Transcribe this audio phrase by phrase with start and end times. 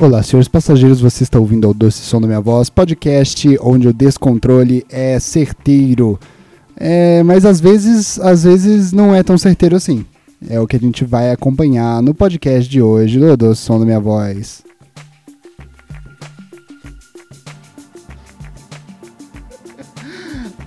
[0.00, 3.92] Olá, senhores passageiros, você está ouvindo ao Doce Som da Minha Voz, podcast onde o
[3.92, 6.20] descontrole é certeiro.
[6.76, 10.06] É, mas às vezes, às vezes não é tão certeiro assim.
[10.46, 13.86] É o que a gente vai acompanhar no podcast de hoje do Doce Som da
[13.86, 14.60] Minha Voz.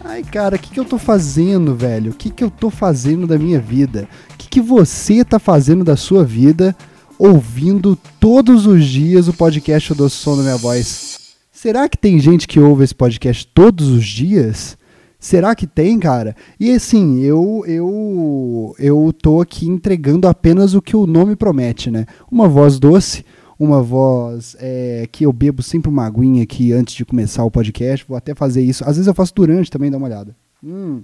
[0.04, 2.12] Ai, cara, o que, que eu tô fazendo, velho?
[2.12, 4.08] O que, que eu tô fazendo da minha vida?
[4.34, 6.76] O que, que você tá fazendo da sua vida?
[7.22, 11.20] ouvindo todos os dias o podcast do Som da Minha Voz.
[11.52, 14.76] Será que tem gente que ouve esse podcast todos os dias?
[15.22, 16.36] Será que tem, cara?
[16.60, 22.08] E assim, eu eu eu tô aqui entregando apenas o que o nome promete, né?
[22.30, 23.24] Uma voz doce,
[23.60, 28.04] uma voz é, que eu bebo sempre uma aguinha aqui antes de começar o podcast.
[28.08, 28.84] Vou até fazer isso.
[28.84, 30.36] Às vezes eu faço durante também, dá uma olhada.
[30.64, 31.04] Hum.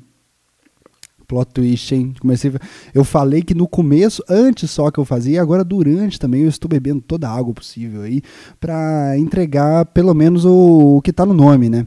[1.28, 2.16] Plot twist, hein?
[2.19, 2.52] Comecei,
[2.95, 6.50] eu falei que no começo, antes só que eu fazia, e agora durante também eu
[6.50, 8.23] estou bebendo toda a água possível aí
[8.59, 11.86] para entregar pelo menos o, o que está no nome, né?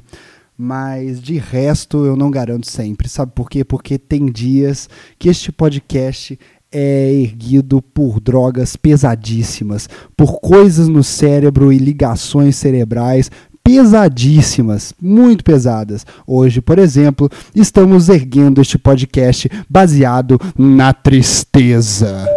[0.62, 3.08] Mas de resto eu não garanto sempre.
[3.08, 3.64] Sabe por quê?
[3.64, 6.38] Porque tem dias que este podcast
[6.70, 13.30] é erguido por drogas pesadíssimas, por coisas no cérebro e ligações cerebrais
[13.64, 16.04] pesadíssimas, muito pesadas.
[16.26, 22.28] Hoje, por exemplo, estamos erguendo este podcast baseado na tristeza.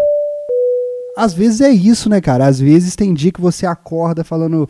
[1.16, 2.48] Às vezes é isso, né, cara?
[2.48, 4.68] Às vezes tem dia que você acorda falando,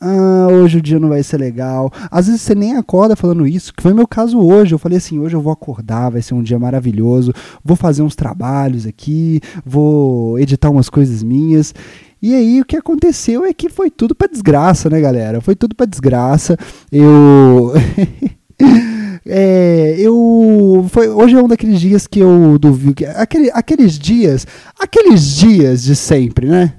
[0.00, 1.92] ah, hoje o dia não vai ser legal.
[2.10, 4.74] Às vezes você nem acorda falando isso, que foi meu caso hoje.
[4.74, 8.16] Eu falei assim, hoje eu vou acordar, vai ser um dia maravilhoso, vou fazer uns
[8.16, 11.74] trabalhos aqui, vou editar umas coisas minhas.
[12.22, 15.40] E aí o que aconteceu é que foi tudo para desgraça, né, galera?
[15.40, 16.56] Foi tudo para desgraça.
[16.90, 17.72] Eu
[19.26, 24.46] É, eu foi, hoje é um daqueles dias que eu duvido que aquele, aqueles dias,
[24.78, 26.74] aqueles dias de sempre, né?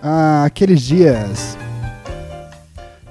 [0.00, 1.56] Ah, aqueles dias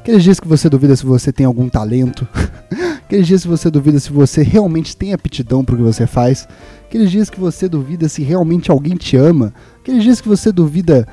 [0.02, 2.28] Aqueles dias que você duvida se você tem algum talento.
[3.06, 6.48] Aqueles dias que você duvida se você realmente tem aptidão para o que você faz.
[6.88, 9.54] Aqueles dias que você duvida se realmente alguém te ama.
[9.80, 11.08] Aqueles dias que você duvida: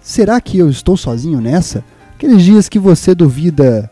[0.00, 1.84] será que eu estou sozinho nessa?
[2.14, 3.90] Aqueles dias que você duvida: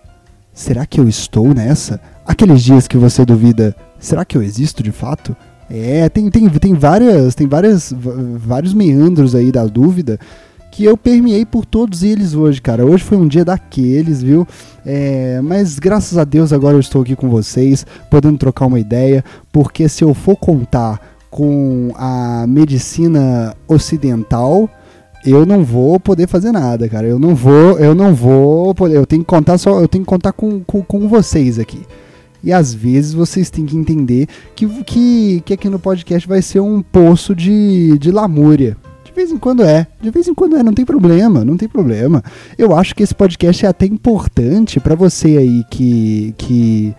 [0.52, 2.00] será que eu estou nessa?
[2.26, 5.36] Aqueles dias que você duvida: será que eu existo de fato?
[5.70, 10.18] É, tem, tem, tem várias, tem várias, vários meandros aí da dúvida
[10.72, 12.84] que eu permeei por todos eles hoje, cara.
[12.84, 14.48] Hoje foi um dia daqueles, viu?
[14.84, 19.22] É, mas graças a Deus agora eu estou aqui com vocês, podendo trocar uma ideia,
[19.52, 20.98] porque se eu for contar
[21.30, 24.68] com a medicina ocidental,
[25.24, 27.06] eu não vou poder fazer nada, cara.
[27.06, 28.96] Eu não vou, eu não vou poder.
[28.96, 31.80] Eu tenho que contar só, eu tenho que contar com, com, com vocês aqui.
[32.44, 36.60] E às vezes vocês têm que entender que, que, que aqui no podcast vai ser
[36.60, 38.76] um poço de, de lamúria.
[39.04, 41.68] De vez em quando é, de vez em quando é, não tem problema, não tem
[41.68, 42.22] problema.
[42.58, 46.96] Eu acho que esse podcast é até importante para você aí que que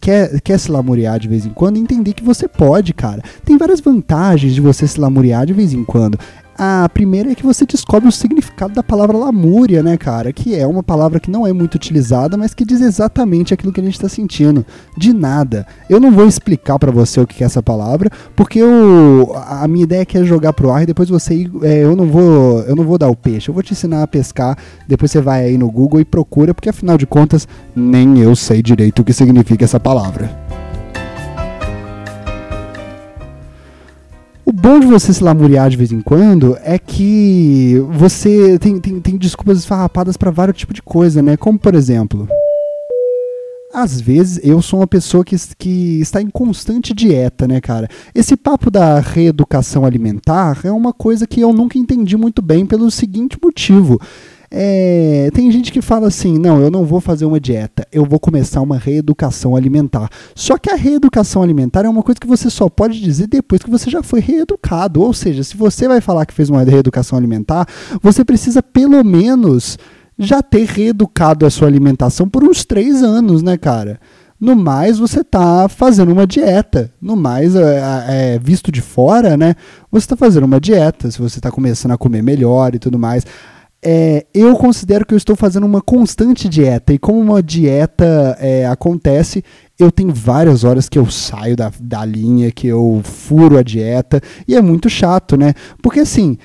[0.00, 3.22] quer, quer se lamuriar de vez em quando, entender que você pode, cara.
[3.44, 6.18] Tem várias vantagens de você se lamuriar de vez em quando.
[6.62, 10.30] A primeira é que você descobre o significado da palavra lamúria, né, cara?
[10.30, 13.80] Que é uma palavra que não é muito utilizada, mas que diz exatamente aquilo que
[13.80, 14.62] a gente está sentindo.
[14.94, 15.66] De nada.
[15.88, 19.84] Eu não vou explicar para você o que é essa palavra, porque eu, a minha
[19.84, 21.50] ideia é jogar pro ar e depois você.
[21.62, 23.48] É, eu, não vou, eu não vou dar o peixe.
[23.48, 24.58] Eu vou te ensinar a pescar.
[24.86, 28.60] Depois você vai aí no Google e procura, porque afinal de contas, nem eu sei
[28.60, 30.49] direito o que significa essa palavra.
[34.50, 38.98] O bom de você se lamuriar de vez em quando é que você tem, tem,
[38.98, 41.36] tem desculpas esfarrapadas para vários tipos de coisa, né?
[41.36, 42.26] Como, por exemplo,
[43.72, 47.88] às vezes eu sou uma pessoa que, que está em constante dieta, né, cara?
[48.12, 52.90] Esse papo da reeducação alimentar é uma coisa que eu nunca entendi muito bem pelo
[52.90, 54.00] seguinte motivo.
[54.52, 58.18] É, tem gente que fala assim: não, eu não vou fazer uma dieta, eu vou
[58.18, 60.10] começar uma reeducação alimentar.
[60.34, 63.70] Só que a reeducação alimentar é uma coisa que você só pode dizer depois que
[63.70, 65.00] você já foi reeducado.
[65.02, 67.64] Ou seja, se você vai falar que fez uma reeducação alimentar,
[68.02, 69.78] você precisa pelo menos
[70.18, 74.00] já ter reeducado a sua alimentação por uns três anos, né, cara?
[74.38, 76.90] No mais, você está fazendo uma dieta.
[77.00, 79.54] No mais, é, é, visto de fora, né?
[79.92, 81.10] Você está fazendo uma dieta.
[81.10, 83.24] Se você está começando a comer melhor e tudo mais
[83.82, 86.92] é, eu considero que eu estou fazendo uma constante dieta.
[86.92, 89.42] E como uma dieta é, acontece,
[89.78, 94.20] eu tenho várias horas que eu saio da, da linha, que eu furo a dieta,
[94.46, 95.54] e é muito chato, né?
[95.82, 96.36] Porque assim,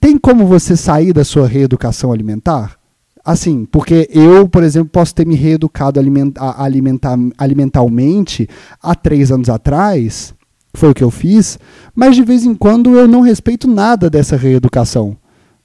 [0.00, 2.78] tem como você sair da sua reeducação alimentar?
[3.22, 8.48] Assim, porque eu, por exemplo, posso ter me reeducado alimentar, alimentalmente
[8.82, 10.34] há três anos atrás,
[10.72, 11.58] foi o que eu fiz,
[11.94, 15.19] mas de vez em quando eu não respeito nada dessa reeducação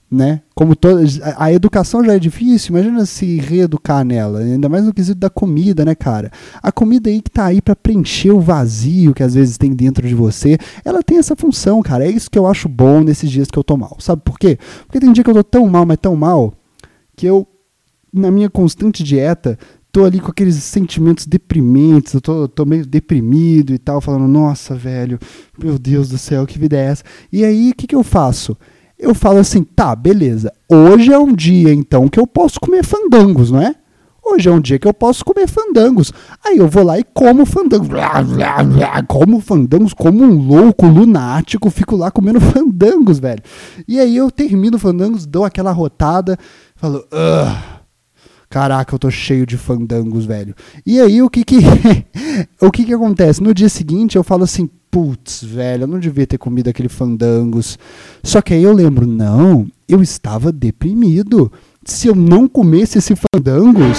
[0.10, 0.42] né?
[0.54, 1.04] Como toda,
[1.38, 5.84] a educação já é difícil, imagina se reeducar nela, ainda mais no quesito da comida,
[5.84, 6.32] né, cara?
[6.62, 10.08] A comida aí que tá aí para preencher o vazio que às vezes tem dentro
[10.08, 12.06] de você, ela tem essa função, cara.
[12.06, 13.98] É isso que eu acho bom nesses dias que eu tô mal.
[14.00, 14.58] Sabe por quê?
[14.86, 16.54] Porque tem dia que eu tô tão mal, mas tão mal,
[17.16, 17.48] que eu
[18.14, 19.58] na minha constante dieta
[19.92, 24.76] tô ali com aqueles sentimentos deprimentes, eu tô, tô meio deprimido e tal, falando, nossa,
[24.76, 25.18] velho,
[25.58, 27.04] meu Deus do céu, que vida é essa?
[27.32, 28.58] E aí, o que, que eu faço?
[28.98, 30.52] Eu falo assim, tá, beleza.
[30.70, 33.76] Hoje é um dia então que eu posso comer fandangos, não é?
[34.28, 36.12] Hoje é um dia que eu posso comer fandangos.
[36.44, 37.90] Aí eu vou lá e como fandangos.
[39.08, 43.44] Como fandangos, como um louco lunático, fico lá comendo fandangos, velho.
[43.88, 46.40] E aí eu termino fandangos, dou aquela rotada,
[46.76, 47.06] falo,
[48.50, 50.56] caraca, eu tô cheio de fandangos, velho.
[50.84, 51.60] E aí o que que
[52.60, 53.44] o que que acontece?
[53.44, 57.78] No dia seguinte eu falo assim, putz, velho, eu não devia ter comido aquele fandangos.
[58.24, 61.52] Só que aí eu lembro, não, eu estava deprimido.
[61.84, 63.98] Se eu não comesse esse fandangos,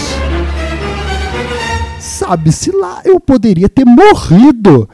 [2.01, 4.89] sabe-se lá, eu poderia ter morrido.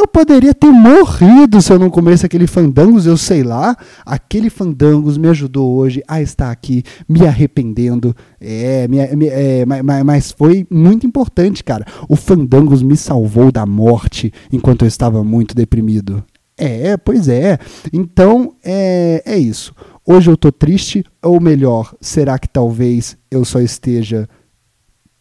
[0.00, 3.76] Eu poderia ter morrido se eu não comesse aquele fandangos, eu sei lá.
[4.06, 8.16] Aquele fandangos me ajudou hoje a estar aqui me arrependendo.
[8.40, 11.84] É, me, me, é mas, mas foi muito importante, cara.
[12.08, 16.24] O fandangos me salvou da morte enquanto eu estava muito deprimido.
[16.56, 17.58] É, pois é.
[17.92, 19.74] Então, é, é isso.
[20.06, 24.26] Hoje eu tô triste, ou melhor, será que talvez eu só esteja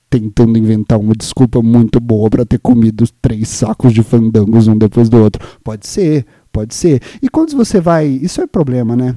[0.10, 5.08] tentando inventar uma desculpa muito boa para ter comido três sacos de fandangos um depois
[5.08, 5.46] do outro.
[5.64, 7.02] Pode ser, pode ser.
[7.22, 8.08] E quando você vai.
[8.08, 9.16] Isso é problema, né?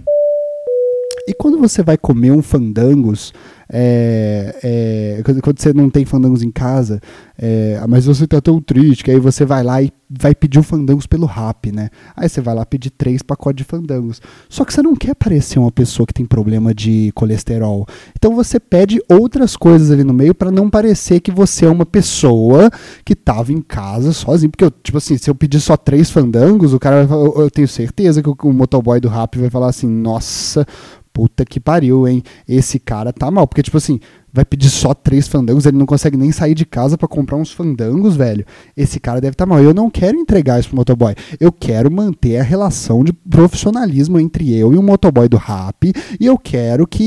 [1.26, 3.32] E quando você vai comer um fandangos,
[3.74, 7.00] é, é, quando você não tem fandangos em casa,
[7.38, 10.62] é, mas você tá tão triste que aí você vai lá e vai pedir o
[10.62, 11.88] fandangos pelo rap, né?
[12.14, 14.20] Aí você vai lá pedir três pacotes de fandangos.
[14.48, 17.86] Só que você não quer parecer uma pessoa que tem problema de colesterol.
[18.14, 21.86] Então você pede outras coisas ali no meio para não parecer que você é uma
[21.86, 22.70] pessoa
[23.04, 24.50] que tava em casa sozinho.
[24.50, 27.50] Porque, eu, tipo assim, se eu pedir só três fandangos, o cara vai, eu, eu
[27.50, 30.66] tenho certeza que o, o motoboy do rap vai falar assim: nossa,
[31.12, 32.22] puta que pariu, hein?
[32.48, 33.46] Esse cara tá mal.
[33.46, 34.00] Porque, tipo assim,
[34.32, 37.52] vai pedir só três fandangos, ele não consegue nem sair de casa para comprar uns
[37.52, 38.46] fandangos, velho.
[38.76, 39.62] Esse cara deve estar tá mal.
[39.62, 41.14] Eu não quero entregar isso pro motoboy.
[41.38, 45.92] Eu quero manter a relação de profissionalismo entre eu e o motoboy do rap.
[46.18, 47.02] E eu quero que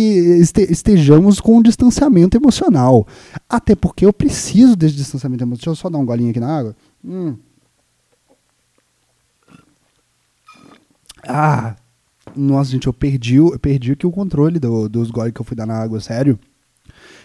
[0.69, 3.08] estejamos com um distanciamento emocional.
[3.50, 5.56] Até porque eu preciso desse distanciamento emocional.
[5.56, 6.75] Deixa eu só dar um golinho aqui na água.
[7.04, 7.36] Hum.
[11.28, 11.75] Ah,
[12.36, 15.56] nossa, gente, eu perdi, eu perdi aqui o controle do, dos goles que eu fui
[15.56, 16.40] dar na água, sério.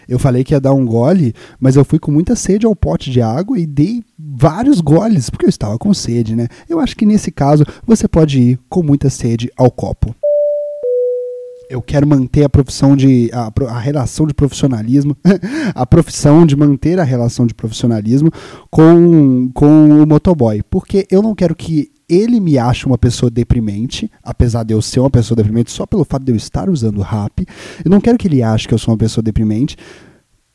[0.07, 3.11] Eu falei que ia dar um gole, mas eu fui com muita sede ao pote
[3.11, 6.47] de água e dei vários goles, porque eu estava com sede, né?
[6.67, 10.15] Eu acho que nesse caso você pode ir com muita sede ao copo.
[11.71, 13.31] Eu quero manter a profissão de.
[13.33, 15.15] a, a relação de profissionalismo,
[15.73, 18.29] a profissão de manter a relação de profissionalismo
[18.69, 20.61] com, com o motoboy.
[20.69, 24.99] Porque eu não quero que ele me acha uma pessoa deprimente, apesar de eu ser
[24.99, 27.45] uma pessoa deprimente só pelo fato de eu estar usando rap.
[27.85, 29.77] Eu não quero que ele ache que eu sou uma pessoa deprimente.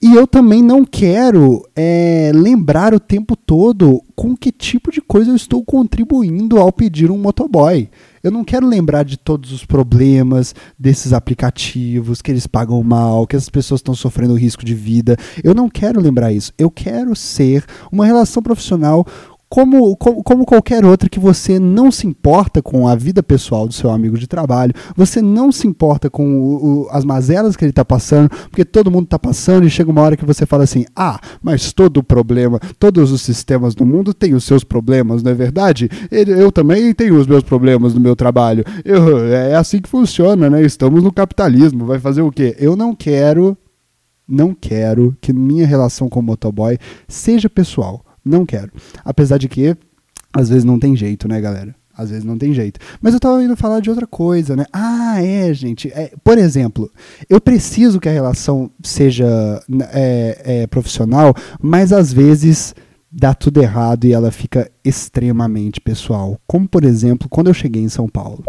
[0.01, 5.31] E eu também não quero é, lembrar o tempo todo com que tipo de coisa
[5.31, 7.89] eu estou contribuindo ao pedir um motoboy.
[8.23, 13.37] Eu não quero lembrar de todos os problemas desses aplicativos, que eles pagam mal, que
[13.37, 15.17] as pessoas estão sofrendo risco de vida.
[15.43, 16.53] Eu não quero lembrar isso.
[16.59, 19.07] Eu quero ser uma relação profissional
[19.57, 23.73] como, como, como, qualquer outra que você não se importa com a vida pessoal do
[23.73, 27.71] seu amigo de trabalho, você não se importa com o, o, as mazelas que ele
[27.71, 30.85] está passando, porque todo mundo está passando e chega uma hora que você fala assim:
[30.95, 35.35] ah, mas todo problema, todos os sistemas do mundo têm os seus problemas, não é
[35.35, 35.89] verdade?
[36.11, 38.63] Eu também tenho os meus problemas no meu trabalho.
[38.85, 40.61] Eu, é assim que funciona, né?
[40.61, 42.55] Estamos no capitalismo, vai fazer o quê?
[42.59, 43.57] Eu não quero,
[44.29, 46.77] não quero que minha relação com o motoboy
[47.09, 48.06] seja pessoal.
[48.27, 48.73] Não quero.
[49.05, 49.77] Apesar de que,
[50.33, 51.73] às vezes não tem jeito, né, galera?
[51.97, 52.81] Às vezes não tem jeito.
[53.01, 54.67] Mas eu tava indo falar de outra coisa, né?
[54.73, 55.89] Ah, é, gente.
[55.95, 56.91] É, por exemplo,
[57.31, 62.75] eu preciso que a relação seja é, é, profissional, mas às vezes
[63.11, 66.39] dá tudo errado e ela fica extremamente pessoal.
[66.47, 68.45] Como, por exemplo, quando eu cheguei em São Paulo.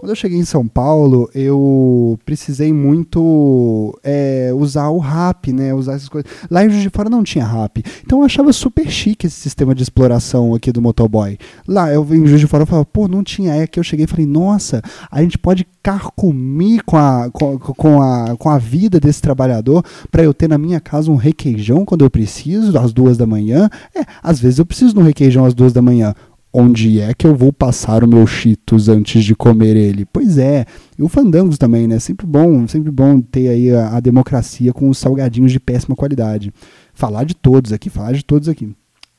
[0.00, 5.74] Quando eu cheguei em São Paulo, eu precisei muito é, usar o rap, né?
[5.74, 6.30] Usar essas coisas.
[6.50, 7.84] Lá em Juiz de Fora não tinha rap.
[8.02, 11.36] Então eu achava super chique esse sistema de exploração aqui do motoboy.
[11.68, 13.54] Lá eu em Juiz de Fora eu falava, pô, não tinha.
[13.54, 14.80] É que eu cheguei e falei, nossa,
[15.10, 20.22] a gente pode carcomir com a, com, com a, com a vida desse trabalhador para
[20.22, 23.68] eu ter na minha casa um requeijão quando eu preciso, às duas da manhã.
[23.94, 26.14] É, às vezes eu preciso de um requeijão às duas da manhã
[26.52, 30.04] onde é que eu vou passar o meu Cheetos antes de comer ele?
[30.04, 30.66] Pois é,
[30.98, 31.98] e o Fandangos também, né?
[31.98, 36.52] Sempre bom, sempre bom ter aí a, a, democracia com os salgadinhos de péssima qualidade.
[36.92, 38.74] Falar de todos aqui, falar de todos aqui.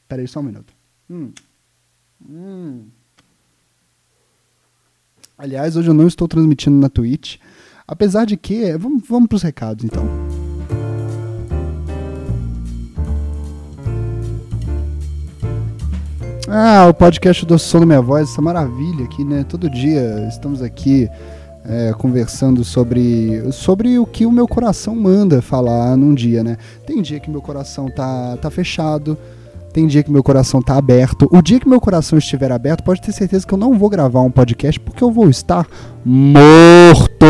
[0.07, 0.73] Pera aí só um minuto.
[1.09, 1.31] Hum.
[2.29, 2.83] Hum.
[5.38, 7.38] Aliás, hoje eu não estou transmitindo na Twitch,
[7.88, 10.30] apesar de que, vamos, vamos para os recados então.
[16.53, 19.46] Ah, o podcast do Som da Minha Voz, essa maravilha aqui, né?
[19.48, 21.10] Todo dia estamos aqui
[21.65, 26.58] é, conversando sobre, sobre o que o meu coração manda falar num dia, né?
[26.86, 29.17] Tem dia que meu coração tá, tá fechado,
[29.72, 31.25] tem dia que meu coração tá aberto.
[31.31, 34.20] O dia que meu coração estiver aberto, pode ter certeza que eu não vou gravar
[34.20, 35.65] um podcast porque eu vou estar
[36.03, 37.25] morto.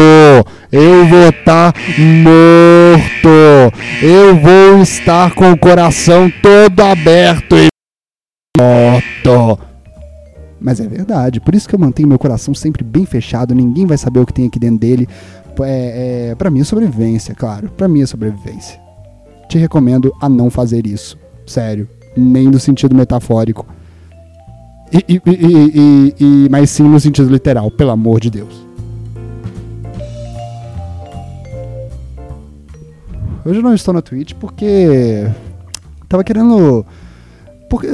[0.72, 3.30] Eu vou estar morto.
[4.02, 7.72] Eu vou estar com o coração todo aberto
[8.58, 9.60] Moto.
[10.60, 13.98] Mas é verdade, por isso que eu mantenho meu coração sempre bem fechado, ninguém vai
[13.98, 15.08] saber o que tem aqui dentro dele.
[15.64, 18.80] É, é, para minha sobrevivência, claro, para minha sobrevivência.
[19.50, 23.66] Te recomendo a não fazer isso, sério, nem no sentido metafórico.
[24.94, 28.68] E, e, e, e, mas sim no sentido literal, pelo amor de Deus.
[33.44, 35.28] Hoje eu não estou na Twitch porque
[36.08, 36.86] tava querendo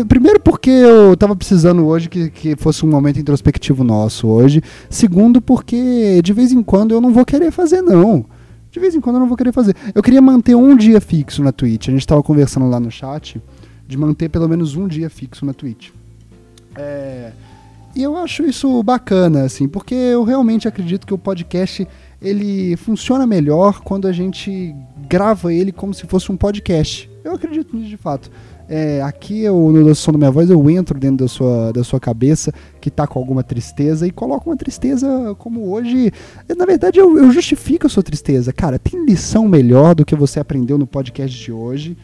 [0.07, 4.61] primeiro porque eu tava precisando hoje que, que fosse um momento introspectivo nosso hoje.
[4.89, 8.25] Segundo porque de vez em quando eu não vou querer fazer não.
[8.71, 9.75] De vez em quando eu não vou querer fazer.
[9.93, 11.87] Eu queria manter um dia fixo na Twitch.
[11.87, 13.41] A gente tava conversando lá no chat
[13.87, 15.89] de manter pelo menos um dia fixo na Twitch.
[16.75, 17.31] É,
[17.97, 21.87] e eu acho isso bacana, assim, porque eu realmente acredito que o podcast
[22.21, 24.75] ele funciona melhor quando a gente
[25.07, 27.09] grava ele como se fosse um podcast.
[27.27, 28.31] Eu acredito nisso de fato.
[28.69, 31.99] É, aqui eu, no som da minha voz eu entro dentro da sua, da sua
[31.99, 36.11] cabeça que tá com alguma tristeza e coloco uma tristeza como hoje.
[36.57, 38.51] Na verdade, eu, eu justifico a sua tristeza.
[38.51, 41.97] Cara, tem lição melhor do que você aprendeu no podcast de hoje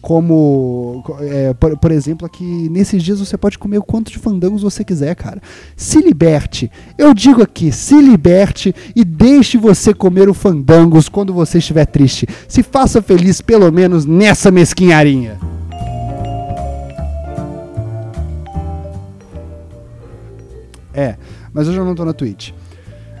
[0.00, 4.62] como, é, por, por, exemplo, aqui nesses dias você pode comer o quanto de fandangos
[4.62, 5.42] você quiser, cara.
[5.76, 6.70] Se liberte.
[6.96, 12.28] Eu digo aqui, se liberte e deixe você comer o fandangos quando você estiver triste.
[12.46, 15.38] Se faça feliz pelo menos nessa mesquinharinha.
[20.94, 21.16] É,
[21.52, 22.50] mas hoje eu não tô na Twitch.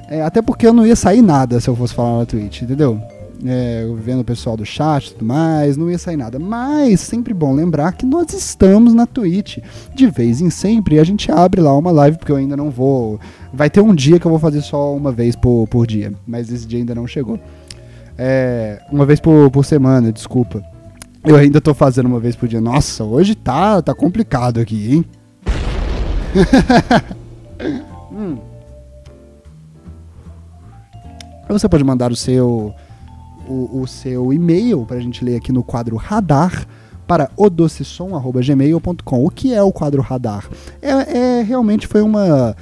[0.08, 3.00] É, até porque eu não ia sair nada se eu fosse falar na Twitch, entendeu?
[3.44, 6.38] É, vendo o pessoal do chat e tudo mais, não ia sair nada.
[6.38, 9.58] Mas sempre bom lembrar que nós estamos na Twitch.
[9.94, 13.20] De vez em sempre a gente abre lá uma live, porque eu ainda não vou.
[13.52, 16.50] Vai ter um dia que eu vou fazer só uma vez por, por dia, mas
[16.52, 17.38] esse dia ainda não chegou.
[18.16, 20.60] É, uma vez por, por semana, desculpa.
[21.24, 22.60] Eu ainda tô fazendo uma vez por dia.
[22.60, 25.04] Nossa, hoje tá, tá complicado aqui, hein?
[28.12, 28.36] hum.
[31.48, 32.74] Você pode mandar o seu
[33.48, 36.66] o, o seu e-mail para a gente ler aqui no quadro Radar
[37.06, 39.24] para odocessom.gmail.com.
[39.24, 40.46] O que é o quadro Radar?
[40.82, 42.54] É, é, realmente foi uma.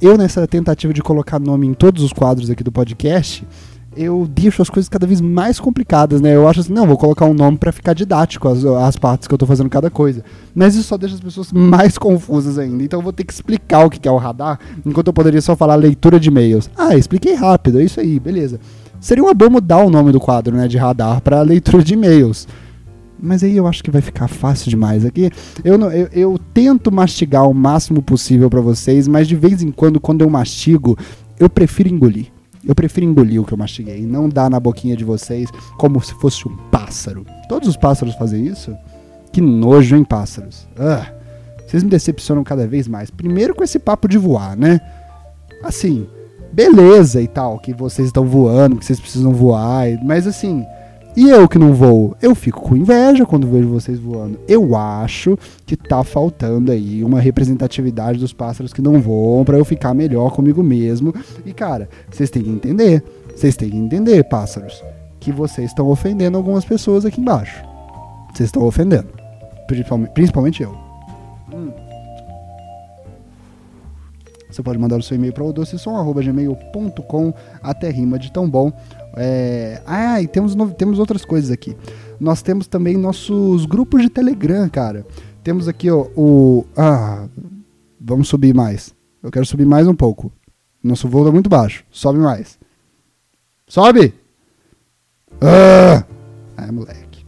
[0.00, 3.46] Eu, nessa tentativa de colocar nome em todos os quadros aqui do podcast,
[3.94, 6.34] eu deixo as coisas cada vez mais complicadas, né?
[6.34, 9.34] Eu acho assim, não, vou colocar um nome para ficar didático as, as partes que
[9.34, 10.24] eu tô fazendo cada coisa.
[10.54, 12.82] Mas isso só deixa as pessoas mais confusas ainda.
[12.82, 15.54] Então eu vou ter que explicar o que é o radar, enquanto eu poderia só
[15.54, 16.70] falar leitura de e-mails.
[16.74, 18.58] Ah, expliquei rápido, é isso aí, beleza.
[19.00, 22.46] Seria uma boa mudar o nome do quadro, né, de radar para leitura de e-mails.
[23.22, 25.30] Mas aí eu acho que vai ficar fácil demais aqui.
[25.64, 29.70] Eu, não, eu, eu tento mastigar o máximo possível para vocês, mas de vez em
[29.70, 30.96] quando, quando eu mastigo,
[31.38, 32.26] eu prefiro engolir.
[32.64, 36.14] Eu prefiro engolir o que eu mastiguei, não dar na boquinha de vocês como se
[36.14, 37.24] fosse um pássaro.
[37.48, 38.74] Todos os pássaros fazem isso?
[39.32, 40.68] Que nojo, hein, pássaros?
[40.78, 41.10] Ah,
[41.66, 43.10] vocês me decepcionam cada vez mais.
[43.10, 44.80] Primeiro com esse papo de voar, né?
[45.62, 46.06] Assim,
[46.52, 50.64] beleza e tal, que vocês estão voando, que vocês precisam voar, mas assim,
[51.16, 54.38] e eu que não vou, eu fico com inveja quando vejo vocês voando.
[54.46, 59.64] Eu acho que tá faltando aí uma representatividade dos pássaros que não voam para eu
[59.64, 61.12] ficar melhor comigo mesmo.
[61.44, 63.02] E cara, vocês têm que entender,
[63.34, 64.82] vocês têm que entender, pássaros,
[65.18, 67.60] que vocês estão ofendendo algumas pessoas aqui embaixo.
[68.32, 69.08] Vocês estão ofendendo,
[69.66, 70.89] principalmente, principalmente eu.
[74.50, 78.72] Você pode mandar o seu e-mail para odocesom.gmail.com até rima de tão bom.
[79.16, 79.80] É...
[79.86, 81.76] Ah, e temos, temos outras coisas aqui.
[82.18, 85.06] Nós temos também nossos grupos de Telegram, cara.
[85.42, 86.66] Temos aqui ó, o.
[86.76, 87.26] Ah,
[88.00, 88.94] vamos subir mais.
[89.22, 90.32] Eu quero subir mais um pouco.
[90.82, 91.84] Nosso voo tá muito baixo.
[91.90, 92.58] Sobe mais.
[93.66, 94.14] Sobe!
[95.40, 96.04] Ah,
[96.56, 97.24] ah moleque.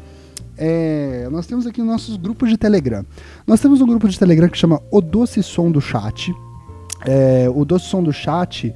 [0.57, 3.05] É, nós temos aqui nossos grupos de Telegram.
[3.47, 6.33] Nós temos um grupo de Telegram que chama O Doce Som do Chat.
[7.06, 8.75] É, o Doce Som do Chat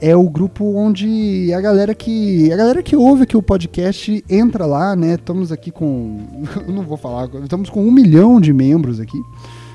[0.00, 4.66] é o grupo onde a galera que a galera que ouve aqui o podcast entra
[4.66, 5.14] lá, né?
[5.14, 6.18] Estamos aqui com,
[6.68, 9.18] não vou falar, estamos com um milhão de membros aqui.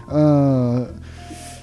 [0.08, 0.88] Uh,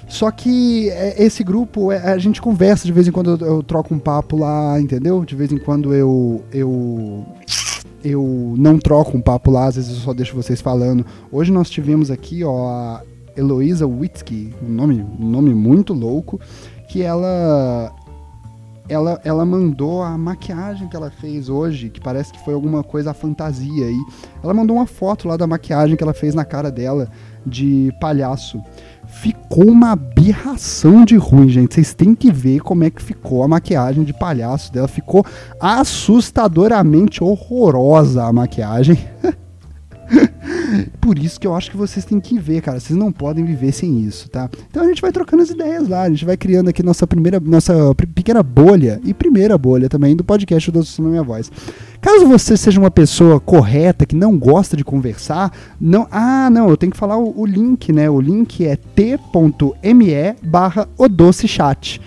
[0.08, 3.62] só que é, esse grupo, é, a gente conversa de vez em quando eu, eu,
[3.62, 5.24] troco um papo lá, entendeu?
[5.24, 7.26] De vez em quando eu eu
[8.04, 11.04] eu não troco um papo lá, às vezes eu só deixo vocês falando.
[11.30, 13.02] Hoje nós tivemos aqui, ó, a
[13.36, 16.40] Heloísa Witzky, um nome, um nome muito louco,
[16.88, 17.92] que ela
[18.88, 23.12] ela, ela mandou a maquiagem que ela fez hoje, que parece que foi alguma coisa
[23.12, 23.98] fantasia aí.
[24.42, 27.08] Ela mandou uma foto lá da maquiagem que ela fez na cara dela
[27.44, 28.62] de palhaço.
[29.06, 31.74] Ficou uma aberração de ruim, gente.
[31.74, 34.88] Vocês têm que ver como é que ficou a maquiagem de palhaço dela.
[34.88, 35.24] Ficou
[35.60, 38.98] assustadoramente horrorosa a maquiagem.
[41.00, 42.80] Por isso que eu acho que vocês têm que ver, cara.
[42.80, 44.50] Vocês não podem viver sem isso, tá?
[44.70, 47.40] Então a gente vai trocando as ideias lá, a gente vai criando aqui nossa primeira,
[47.40, 51.50] nossa pequena bolha e primeira bolha também do podcast do Doce Minha Voz.
[52.00, 56.06] Caso você seja uma pessoa correta, que não gosta de conversar, não.
[56.10, 58.08] Ah, não, eu tenho que falar o, o link, né?
[58.08, 59.18] O link é t.me
[60.42, 60.88] barra
[61.46, 62.00] chat.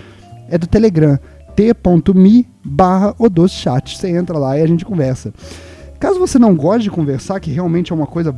[0.49, 1.19] É do Telegram.
[1.55, 3.15] t.me barra
[3.47, 3.97] chat.
[3.97, 5.33] Você entra lá e a gente conversa.
[5.99, 8.35] Caso você não goste de conversar, que realmente é uma coisa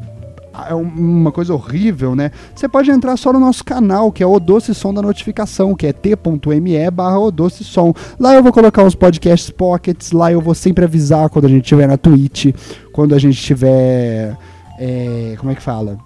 [0.68, 2.32] é uma coisa horrível, né?
[2.54, 5.88] Você pode entrar só no nosso canal, que é o Doce Som da Notificação, que
[5.88, 7.94] é t.me barra Doce Som.
[8.20, 11.64] Lá eu vou colocar os podcasts pockets, lá eu vou sempre avisar quando a gente
[11.64, 12.54] estiver na Twitch,
[12.92, 14.38] quando a gente estiver.
[14.78, 15.98] É, como é que fala?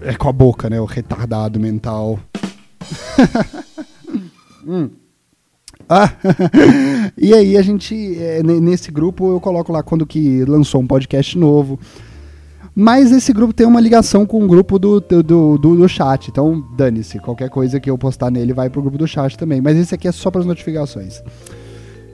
[0.00, 0.80] É com a boca, né?
[0.80, 2.18] O retardado mental.
[4.66, 4.88] hum.
[5.88, 6.12] Ah,
[7.16, 11.38] e aí a gente, é, nesse grupo, eu coloco lá quando que lançou um podcast
[11.38, 11.78] novo.
[12.78, 16.28] Mas esse grupo tem uma ligação com o grupo do, do, do, do chat.
[16.28, 17.18] Então, dane-se.
[17.18, 19.62] Qualquer coisa que eu postar nele vai pro grupo do chat também.
[19.62, 21.22] Mas esse aqui é só para as notificações.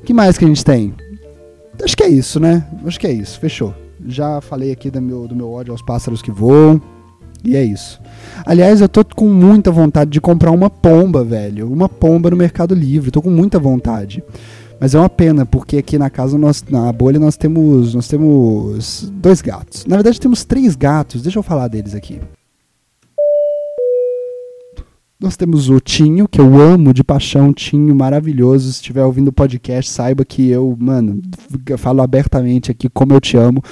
[0.04, 0.94] que mais que a gente tem?
[1.82, 2.64] Acho que é isso, né?
[2.84, 3.40] Acho que é isso.
[3.40, 3.74] Fechou.
[4.06, 6.80] Já falei aqui do meu, do meu ódio aos pássaros que voam.
[7.44, 8.00] E é isso.
[8.46, 11.70] Aliás, eu tô com muita vontade de comprar uma pomba, velho.
[11.70, 13.10] Uma pomba no Mercado Livre.
[13.10, 14.22] Tô com muita vontade.
[14.80, 19.10] Mas é uma pena, porque aqui na casa, nós, na bolha, nós temos, nós temos
[19.14, 19.86] dois gatos.
[19.86, 21.22] Na verdade, temos três gatos.
[21.22, 22.20] Deixa eu falar deles aqui.
[25.22, 28.64] Nós temos o Tinho, que eu amo de paixão, Tinho, maravilhoso.
[28.64, 31.22] Se estiver ouvindo o podcast, saiba que eu, mano,
[31.78, 33.62] falo abertamente aqui como eu te amo.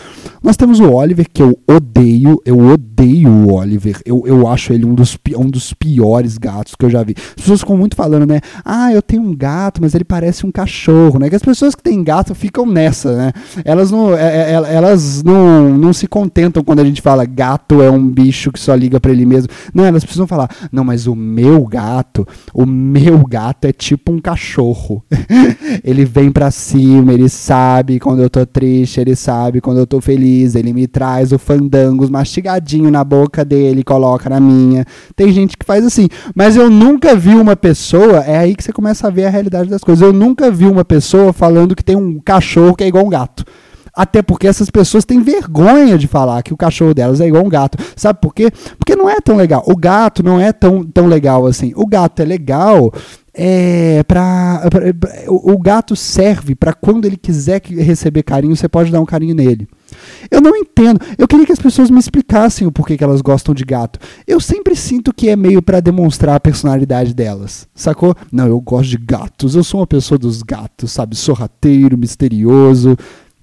[0.41, 4.01] Nós temos o Oliver, que eu odeio, eu odeio o Oliver.
[4.07, 7.17] Eu, eu acho ele um dos, um dos piores gatos que eu já vi.
[7.19, 8.41] As pessoas ficam muito falando, né?
[8.65, 11.29] Ah, eu tenho um gato, mas ele parece um cachorro, né?
[11.29, 13.33] Que as pessoas que têm gato ficam nessa, né?
[13.65, 17.91] Elas não, é, é, elas não, não se contentam quando a gente fala gato é
[17.91, 19.49] um bicho que só liga para ele mesmo.
[19.75, 24.21] Não, elas precisam falar, não, mas o meu gato, o meu gato é tipo um
[24.21, 25.03] cachorro.
[25.83, 30.03] ele vem pra cima, ele sabe quando eu tô triste, ele sabe quando eu tô
[30.03, 34.85] feliz, ele me traz o fandangos mastigadinho na boca dele, coloca na minha.
[35.17, 38.73] Tem gente que faz assim, mas eu nunca vi uma pessoa, é aí que você
[38.73, 40.03] começa a ver a realidade das coisas.
[40.03, 43.45] Eu nunca vi uma pessoa falando que tem um cachorro que é igual um gato.
[43.95, 47.49] Até porque essas pessoas têm vergonha de falar que o cachorro delas é igual um
[47.49, 47.79] gato.
[47.97, 48.51] Sabe por quê?
[48.79, 49.63] Porque não é tão legal.
[49.67, 51.73] O gato não é tão, tão legal assim.
[51.77, 52.93] O gato é legal
[53.33, 54.69] é para
[55.29, 59.35] o, o gato serve para quando ele quiser receber carinho, você pode dar um carinho
[59.35, 59.69] nele.
[60.31, 61.01] Eu não entendo.
[61.17, 63.99] Eu queria que as pessoas me explicassem o porquê que elas gostam de gato.
[64.27, 67.69] Eu sempre sinto que é meio para demonstrar a personalidade delas.
[67.75, 68.15] Sacou?
[68.31, 69.55] Não, eu gosto de gatos.
[69.55, 71.17] Eu sou uma pessoa dos gatos, sabe?
[71.17, 72.97] Sorrateiro, misterioso.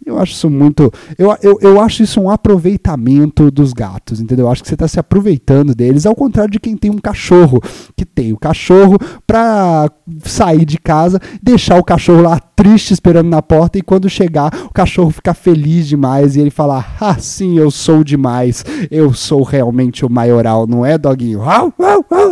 [0.07, 0.89] Eu acho isso muito.
[1.17, 4.45] Eu, eu, eu acho isso um aproveitamento dos gatos, entendeu?
[4.45, 7.61] Eu acho que você está se aproveitando deles, ao contrário de quem tem um cachorro,
[7.93, 9.91] que tem o cachorro para
[10.23, 14.73] sair de casa, deixar o cachorro lá triste esperando na porta e quando chegar, o
[14.73, 20.05] cachorro ficar feliz demais e ele falar: Ah, sim, eu sou demais, eu sou realmente
[20.05, 21.41] o maioral, não é, doguinho?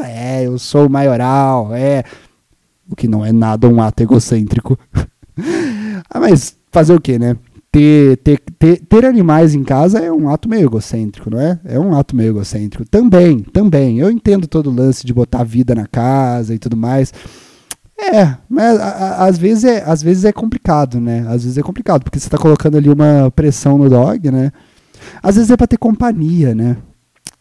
[0.06, 2.04] É, eu sou o maioral, é.
[2.90, 4.80] O que não é nada um ato egocêntrico.
[6.10, 7.36] ah, mas fazer o que, né?
[7.76, 11.60] Ter, ter, ter, ter animais em casa é um ato meio egocêntrico, não é?
[11.66, 12.86] É um ato meio egocêntrico.
[12.90, 14.00] Também, também.
[14.00, 17.12] Eu entendo todo o lance de botar vida na casa e tudo mais.
[18.00, 21.26] É, mas às vezes é, às vezes é complicado, né?
[21.28, 24.54] Às vezes é complicado, porque você está colocando ali uma pressão no dog, né?
[25.22, 26.78] Às vezes é para ter companhia, né?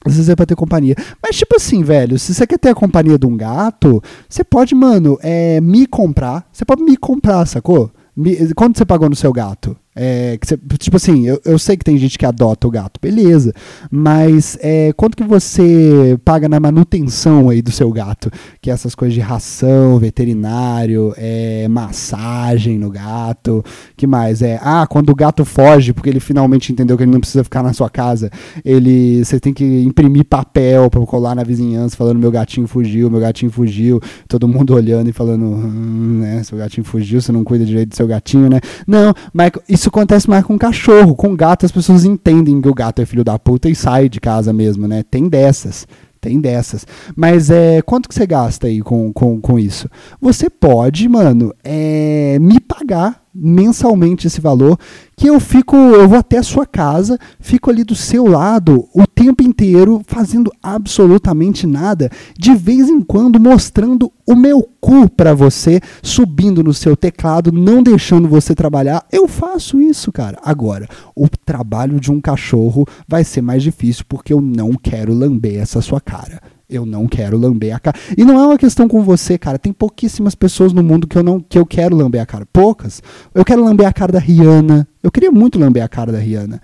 [0.05, 0.97] Às vezes é pra ter companhia.
[1.23, 4.75] Mas, tipo assim, velho, se você quer ter a companhia de um gato, você pode,
[4.75, 6.45] mano, é, me comprar.
[6.53, 7.89] Você pode me comprar, sacou?
[8.17, 9.77] Me, quanto você pagou no seu gato?
[9.97, 13.53] É, que tipo assim, eu, eu sei que tem gente que adota o gato, beleza.
[13.91, 18.31] Mas é, quanto que você paga na manutenção aí do seu gato?
[18.61, 23.65] Que é essas coisas de ração, veterinário, é, massagem no gato.
[23.97, 24.43] que mais?
[24.43, 27.63] É, ah, quando o gato foge, porque ele finalmente entendeu que ele não precisa ficar
[27.63, 28.31] na sua casa,
[28.65, 33.21] ele você tem que imprimir papel para colar na vizinhança falando meu gatinho fugiu, meu
[33.21, 37.65] gatinho fugiu, todo mundo olhando e falando, hum, né, seu gatinho fugiu, você não cuida
[37.65, 38.61] direito do seu gatinho, né?
[38.87, 41.15] Não, mas isso isso acontece mais com cachorro.
[41.15, 44.19] Com gato, as pessoas entendem que o gato é filho da puta e sai de
[44.19, 45.03] casa mesmo, né?
[45.03, 45.87] Tem dessas.
[46.23, 46.87] Tem dessas.
[47.15, 49.91] Mas é, quanto que você gasta aí com, com, com isso?
[50.23, 54.79] Você pode, mano, é, me pagar mensalmente esse valor,
[55.17, 59.07] que eu fico, eu vou até a sua casa, fico ali do seu lado o
[59.07, 65.81] tempo inteiro fazendo absolutamente nada, de vez em quando mostrando o meu cu para você,
[66.03, 69.05] subindo no seu teclado, não deixando você trabalhar.
[69.11, 70.39] Eu faço isso, cara.
[70.43, 75.61] Agora, o trabalho de um cachorro vai ser mais difícil porque eu não quero lamber
[75.61, 77.97] essa sua cara eu não quero lamber a cara.
[78.17, 79.59] E não é uma questão com você, cara.
[79.59, 82.47] Tem pouquíssimas pessoas no mundo que eu não que eu quero lamber a cara.
[82.53, 83.03] Poucas.
[83.35, 84.89] Eu quero lamber a cara da Rihanna.
[85.03, 86.61] Eu queria muito lamber a cara da Rihanna.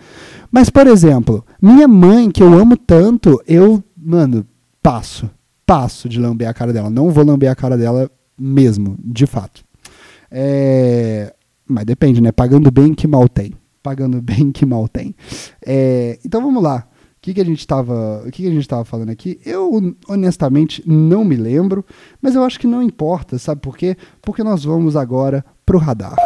[0.50, 4.46] Mas, por exemplo, minha mãe, que eu amo tanto, eu, mano,
[4.82, 5.30] passo.
[5.66, 6.90] Passo de lamber a cara dela.
[6.90, 9.62] Não vou lamber a cara dela mesmo, de fato.
[10.30, 11.32] É...
[11.68, 12.32] Mas depende, né?
[12.32, 13.52] Pagando bem que mal tem.
[13.82, 15.14] Pagando bem que mal tem.
[15.64, 16.18] É...
[16.24, 16.86] Então vamos lá.
[17.22, 19.38] Que, que a gente estava, que, que a gente estava falando aqui?
[19.44, 21.84] Eu honestamente não me lembro,
[22.20, 23.94] mas eu acho que não importa, sabe por quê?
[24.22, 26.16] Porque nós vamos agora pro radar.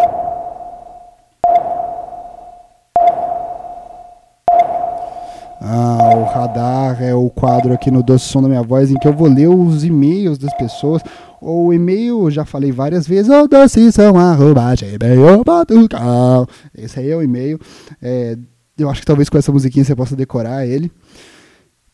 [5.60, 9.08] Ah, o radar é o quadro aqui no Doce Som da Minha Voz em que
[9.08, 11.02] eu vou ler os e-mails das pessoas.
[11.40, 14.74] O e-mail, já falei várias vezes, o doce som, arroba,
[16.74, 17.58] Esse aí é o e-mail.
[18.00, 18.38] É,
[18.76, 20.90] eu acho que talvez com essa musiquinha você possa decorar ele.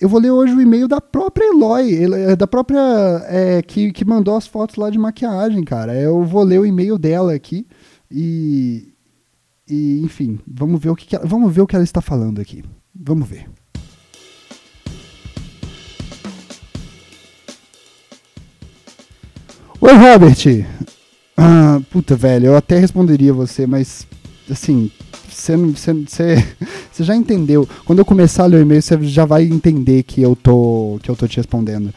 [0.00, 2.80] Eu vou ler hoje o e-mail da própria Eloy, é da própria.
[3.26, 5.94] É, que, que mandou as fotos lá de maquiagem, cara.
[5.94, 7.66] Eu vou ler o e-mail dela aqui
[8.10, 8.94] e.
[9.68, 12.40] E, enfim, vamos ver o que, que ela, vamos ver o que ela está falando
[12.40, 12.64] aqui.
[12.92, 13.48] Vamos ver.
[19.80, 20.66] Oi, Robert!
[21.36, 24.06] Ah, puta, velho, eu até responderia você, mas,
[24.50, 24.90] assim,
[26.92, 27.68] você já entendeu.
[27.84, 31.10] Quando eu começar a ler o e-mail, você já vai entender que eu tô que
[31.10, 31.92] eu tô te respondendo.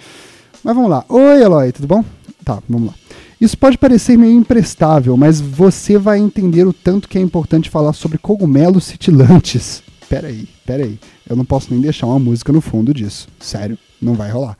[0.63, 1.03] Mas vamos lá.
[1.09, 2.03] Oi, Eloy, tudo bom?
[2.43, 2.93] Tá, vamos lá.
[3.39, 7.91] Isso pode parecer meio imprestável, mas você vai entender o tanto que é importante falar
[7.91, 9.83] sobre cogumelos cintilantes.
[10.07, 10.99] Pera aí, pera aí.
[11.27, 13.27] Eu não posso nem deixar uma música no fundo disso.
[13.39, 14.55] Sério, não vai rolar.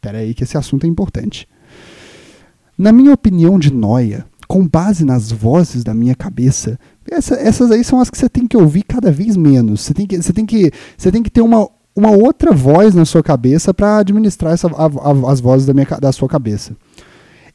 [0.00, 1.46] Pera aí que esse assunto é importante.
[2.78, 6.76] Na minha opinião de noia, com base nas vozes da minha cabeça,
[7.08, 9.82] essa, essas aí são as que você tem que ouvir cada vez menos.
[9.82, 13.04] Você tem que, você tem que, você tem que ter uma, uma outra voz na
[13.04, 16.74] sua cabeça para administrar essa, a, a, as vozes da, minha, da sua cabeça.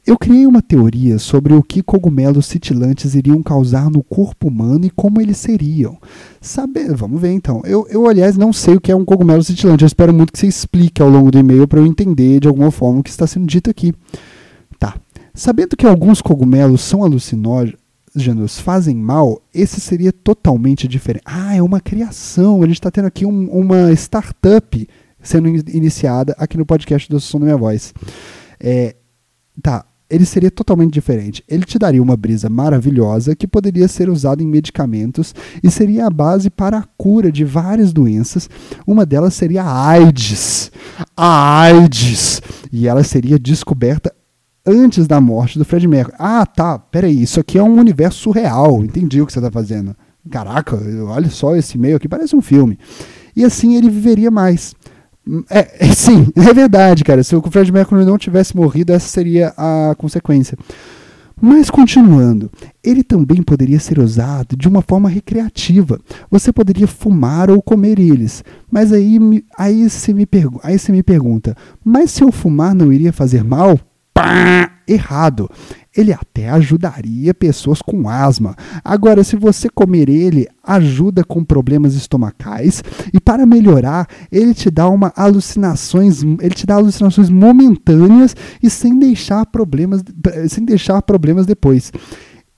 [0.08, 4.90] Eu criei uma teoria sobre o que cogumelos cintilantes iriam causar no corpo humano e
[4.90, 5.98] como eles seriam.
[6.40, 7.62] Saber, vamos ver então.
[7.66, 9.84] Eu, eu, aliás, não sei o que é um cogumelo cintilante.
[9.84, 12.72] Eu espero muito que você explique ao longo do e-mail para eu entender de alguma
[12.72, 13.94] forma o que está sendo dito aqui.
[14.80, 14.96] Tá.
[15.36, 21.24] Sabendo que alguns cogumelos são alucinógenos, fazem mal, esse seria totalmente diferente.
[21.26, 22.64] Ah, é uma criação.
[22.64, 24.88] A gente está tendo aqui um, uma startup
[25.22, 27.94] sendo iniciada aqui no podcast do Som da Minha Voz.
[28.62, 28.96] É,
[29.62, 31.44] tá, ele seria totalmente diferente.
[31.50, 36.10] Ele te daria uma brisa maravilhosa que poderia ser usada em medicamentos e seria a
[36.10, 38.50] base para a cura de várias doenças.
[38.88, 40.72] Uma delas seria a AIDS.
[41.18, 42.42] A AIDS!
[42.72, 44.14] E ela seria descoberta
[44.66, 46.16] antes da morte do Fred Mercury.
[46.20, 49.96] Ah, tá, peraí, isso aqui é um universo surreal, entendi o que você está fazendo.
[50.30, 52.80] Caraca, olha só esse meio aqui, parece um filme.
[53.36, 54.74] E assim ele viveria mais.
[55.50, 57.24] É, é, sim, é verdade, cara.
[57.24, 60.58] Se o Fred Mercury não tivesse morrido, essa seria a consequência.
[61.42, 62.50] Mas continuando,
[62.82, 66.00] ele também poderia ser usado de uma forma recreativa.
[66.32, 68.44] Você poderia fumar ou comer eles.
[68.72, 69.20] Mas aí,
[69.58, 70.28] aí, você, me
[70.64, 73.78] aí você me pergunta: mas se eu fumar não iria fazer mal?
[74.16, 75.50] Pá, errado.
[75.96, 78.56] ele até ajudaria pessoas com asma.
[78.82, 82.82] Agora, se você comer ele, ajuda com problemas estomacais
[83.14, 88.98] e para melhorar, ele te dá uma alucinações, ele te dá alucinações momentâneas e sem
[88.98, 90.02] deixar problemas,
[90.48, 91.92] sem deixar problemas depois.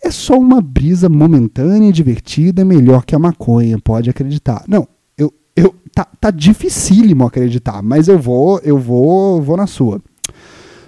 [0.03, 4.63] É só uma brisa momentânea e divertida, melhor que a maconha, pode acreditar.
[4.67, 9.99] Não, eu, eu tá, tá dificílimo acreditar, mas eu vou, eu vou, vou na sua.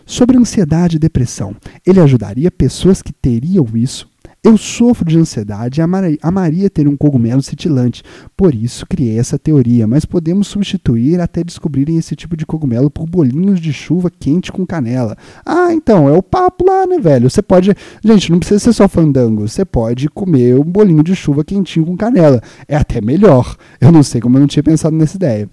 [0.10, 4.10] Sobre ansiedade e depressão, ele ajudaria pessoas que teriam isso.
[4.44, 8.02] Eu sofro de ansiedade e amaria ter um cogumelo cintilante,
[8.36, 13.08] por isso criei essa teoria, mas podemos substituir até descobrirem esse tipo de cogumelo por
[13.08, 15.16] bolinhos de chuva quente com canela.
[15.46, 17.30] Ah, então, é o papo lá, né, velho?
[17.30, 17.72] Você pode.
[18.04, 21.96] Gente, não precisa ser só fandango, você pode comer um bolinho de chuva quentinho com
[21.96, 22.42] canela.
[22.68, 23.56] É até melhor.
[23.80, 25.48] Eu não sei como eu não tinha pensado nessa ideia.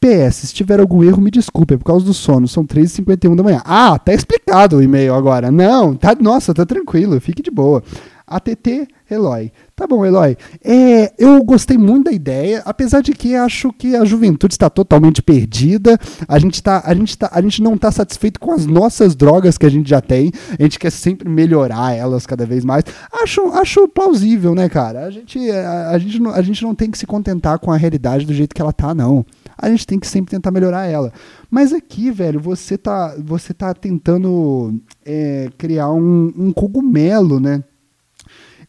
[0.00, 2.46] PS, se tiver algum erro, me desculpe, é por causa do sono.
[2.46, 3.62] São 3h51 da manhã.
[3.64, 5.50] Ah, tá explicado o e-mail agora.
[5.50, 7.82] Não, tá, nossa, tá tranquilo, fique de boa.
[8.28, 9.50] ATT Eloy.
[9.74, 10.36] Tá bom, Eloy.
[10.62, 15.22] É, eu gostei muito da ideia, apesar de que acho que a juventude está totalmente
[15.22, 15.98] perdida.
[16.28, 19.56] A gente, tá, a gente, tá, a gente não está satisfeito com as nossas drogas
[19.56, 20.30] que a gente já tem.
[20.58, 22.84] A gente quer sempre melhorar elas cada vez mais.
[23.22, 25.06] Acho, acho plausível, né, cara?
[25.06, 27.76] A gente, a, a, gente não, a gente não tem que se contentar com a
[27.76, 29.24] realidade do jeito que ela tá, não
[29.58, 31.12] a gente tem que sempre tentar melhorar ela.
[31.50, 37.64] Mas aqui, velho, você tá, você tá tentando é, criar um, um cogumelo, né?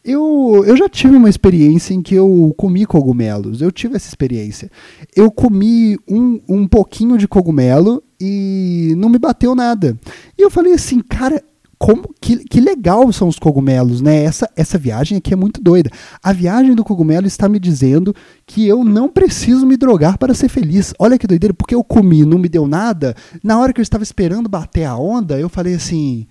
[0.02, 3.60] Eu, eu já tive uma experiência em que eu comi cogumelos.
[3.60, 4.70] Eu tive essa experiência.
[5.14, 9.98] Eu comi um, um pouquinho de cogumelo e não me bateu nada.
[10.38, 11.42] E eu falei assim, cara,
[11.80, 14.22] como que, que legal são os cogumelos, né?
[14.22, 15.90] Essa, essa viagem aqui é muito doida.
[16.22, 18.14] A viagem do cogumelo está me dizendo
[18.46, 20.92] que eu não preciso me drogar para ser feliz.
[20.98, 23.16] Olha que doideira, porque eu comi, não me deu nada.
[23.42, 26.26] Na hora que eu estava esperando bater a onda, eu falei assim: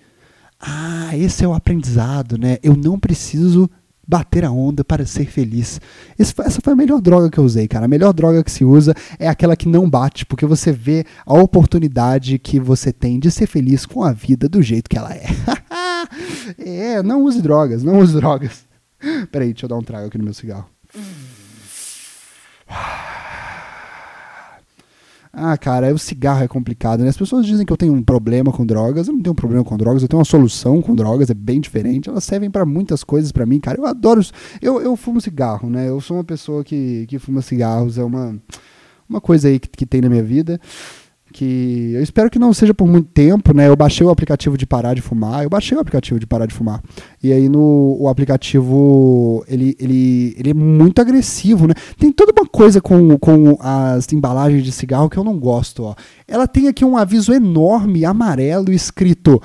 [0.60, 2.58] "Ah, esse é o aprendizado, né?
[2.62, 3.68] Eu não preciso
[4.10, 5.80] bater a onda para ser feliz.
[6.34, 7.84] Foi, essa foi a melhor droga que eu usei, cara.
[7.84, 11.34] A melhor droga que se usa é aquela que não bate, porque você vê a
[11.34, 15.26] oportunidade que você tem de ser feliz com a vida do jeito que ela é.
[16.58, 18.66] é, não use drogas, não use drogas.
[19.30, 20.68] Peraí, deixa eu dar um trago aqui no meu cigarro.
[25.32, 27.08] Ah, cara, o cigarro é complicado, né?
[27.08, 29.06] As pessoas dizem que eu tenho um problema com drogas.
[29.06, 31.60] Eu não tenho um problema com drogas, eu tenho uma solução com drogas, é bem
[31.60, 32.08] diferente.
[32.08, 33.78] Elas servem para muitas coisas para mim, cara.
[33.78, 34.20] Eu adoro.
[34.60, 35.88] Eu, eu fumo cigarro, né?
[35.88, 38.36] Eu sou uma pessoa que, que fuma cigarros, é uma,
[39.08, 40.60] uma coisa aí que, que tem na minha vida
[41.32, 43.68] que eu espero que não seja por muito tempo, né?
[43.68, 46.54] Eu baixei o aplicativo de parar de fumar, eu baixei o aplicativo de parar de
[46.54, 46.82] fumar.
[47.22, 51.74] E aí no o aplicativo ele, ele, ele é muito agressivo, né?
[51.98, 55.94] Tem toda uma coisa com, com as embalagens de cigarro que eu não gosto, ó.
[56.26, 59.40] Ela tem aqui um aviso enorme amarelo escrito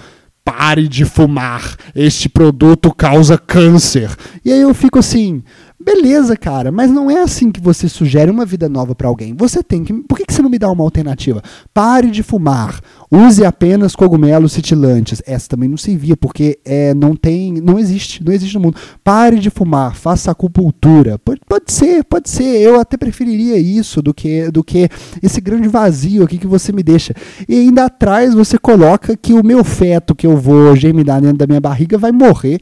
[0.45, 4.15] pare de fumar, este produto causa câncer.
[4.45, 5.43] E aí eu fico assim,
[5.77, 9.35] Beleza, cara, mas não é assim que você sugere uma vida nova para alguém.
[9.35, 9.93] Você tem que.
[9.93, 11.43] Por que, você não me dá uma alternativa?
[11.73, 12.79] Pare de fumar.
[13.11, 15.21] Use apenas cogumelos cintilantes.
[15.25, 17.55] Essa também não servia, porque é, não tem.
[17.55, 18.23] Não existe.
[18.23, 18.77] Não existe no mundo.
[19.03, 19.95] Pare de fumar.
[19.95, 21.19] Faça acupuntura.
[21.19, 22.61] Pode, pode ser, pode ser.
[22.61, 24.87] Eu até preferiria isso do que, do que
[25.21, 27.13] esse grande vazio aqui que você me deixa.
[27.49, 31.47] E ainda atrás você coloca que o meu feto que eu vou germinar dentro da
[31.47, 32.61] minha barriga vai morrer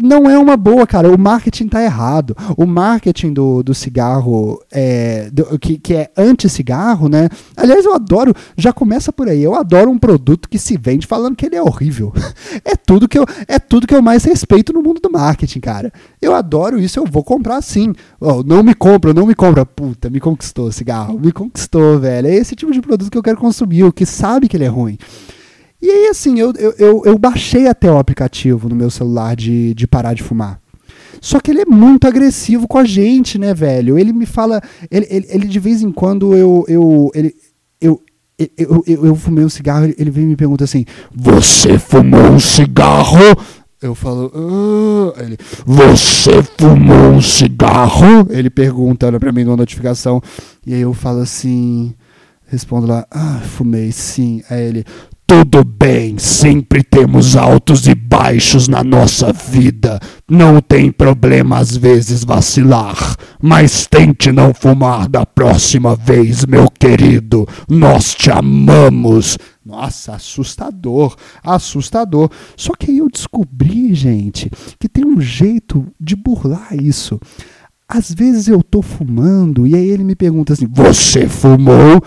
[0.00, 1.12] não é uma boa, cara.
[1.12, 2.36] O marketing tá errado.
[2.56, 7.28] O marketing do, do cigarro, é, do, que, que é anti-cigarro, né?
[7.56, 9.42] Aliás, eu adoro, já começa por aí.
[9.42, 12.12] Eu adoro um produto que se vende falando que ele é horrível.
[12.64, 15.92] É tudo que eu, é tudo que eu mais respeito no mundo do marketing, cara.
[16.20, 17.92] Eu adoro isso, eu vou comprar sim.
[18.20, 19.64] Oh, não me compra, não me compra.
[19.64, 22.28] Puta, me conquistou cigarro, me conquistou, velho.
[22.28, 24.68] É esse tipo de produto que eu quero consumir, o que sabe que ele é
[24.68, 24.98] ruim.
[25.86, 29.72] E aí, assim, eu, eu, eu, eu baixei até o aplicativo no meu celular de,
[29.72, 30.60] de parar de fumar.
[31.20, 33.96] Só que ele é muito agressivo com a gente, né, velho?
[33.96, 34.60] Ele me fala.
[34.90, 36.64] Ele, ele, ele de vez em quando eu.
[36.66, 37.32] eu ele,
[37.80, 38.02] eu,
[38.36, 42.40] eu, eu, eu fumei um cigarro, ele vem e me pergunta assim: Você fumou um
[42.40, 43.20] cigarro?
[43.80, 45.22] Eu falo, ah.
[45.22, 48.26] ele, você fumou um cigarro?
[48.28, 50.20] Ele perguntando pra mim numa notificação.
[50.66, 51.94] E aí eu falo assim,
[52.48, 54.42] respondo lá, ah, fumei sim.
[54.50, 54.84] Aí ele,
[55.26, 59.98] tudo bem, sempre temos altos e baixos na nossa vida.
[60.30, 67.44] Não tem problema às vezes vacilar, mas tente não fumar da próxima vez, meu querido.
[67.68, 69.36] Nós te amamos.
[69.64, 72.30] Nossa, assustador, assustador.
[72.56, 77.18] Só que aí eu descobri, gente, que tem um jeito de burlar isso.
[77.88, 82.00] Às vezes eu tô fumando e aí ele me pergunta assim: Você fumou?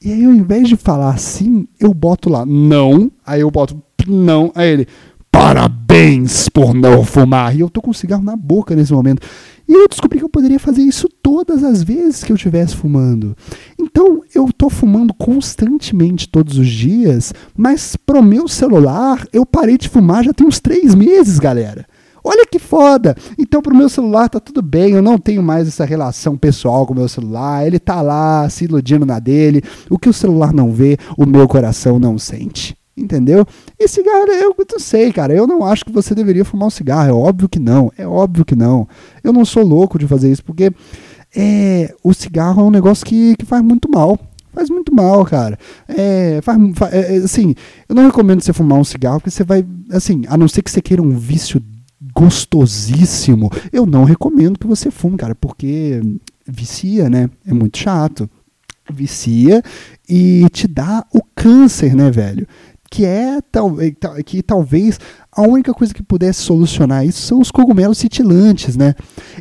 [0.00, 4.52] E aí, ao invés de falar assim, eu boto lá não, aí eu boto não.
[4.54, 4.86] Aí ele,
[5.30, 7.56] parabéns por não fumar.
[7.56, 9.22] E eu tô com cigarro na boca nesse momento.
[9.68, 13.36] E eu descobri que eu poderia fazer isso todas as vezes que eu estivesse fumando.
[13.78, 19.88] Então eu tô fumando constantemente todos os dias, mas pro meu celular eu parei de
[19.88, 21.86] fumar já tem uns três meses, galera.
[22.30, 23.16] Olha que foda!
[23.38, 26.92] Então, pro meu celular tá tudo bem, eu não tenho mais essa relação pessoal com
[26.92, 29.62] o meu celular, ele tá lá se iludindo na dele.
[29.88, 32.76] O que o celular não vê, o meu coração não sente.
[32.94, 33.46] Entendeu?
[33.78, 35.32] E cigarro, eu não sei, cara.
[35.32, 37.08] Eu não acho que você deveria fumar um cigarro.
[37.08, 37.90] É óbvio que não.
[37.96, 38.86] É óbvio que não.
[39.24, 40.70] Eu não sou louco de fazer isso, porque
[41.34, 44.18] é, o cigarro é um negócio que, que faz muito mal.
[44.52, 45.58] Faz muito mal, cara.
[45.88, 47.54] É, faz, faz, é, assim,
[47.88, 50.70] eu não recomendo você fumar um cigarro, porque você vai, assim, a não ser que
[50.70, 51.62] você queira um vício
[52.18, 56.00] gostosíssimo, eu não recomendo que você fume, cara, porque
[56.44, 57.30] vicia, né?
[57.46, 58.28] É muito chato.
[58.90, 59.62] Vicia
[60.08, 62.44] e te dá o câncer, né, velho?
[62.90, 64.98] Que é talvez que talvez
[65.30, 68.94] a única coisa que pudesse solucionar isso são os cogumelos citilantes, né?